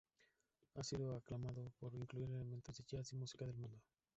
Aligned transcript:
Han 0.73 0.83
sido 0.83 1.15
aclamados 1.15 1.73
por 1.75 1.93
incluir 1.93 2.27
elementos 2.31 2.75
de 2.75 2.83
Jazz 2.87 3.13
y 3.13 3.17
Música 3.17 3.45
del 3.45 3.53
Mundo. 3.53 3.79